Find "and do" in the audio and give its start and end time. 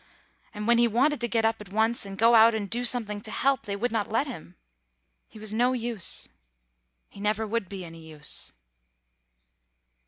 2.55-2.85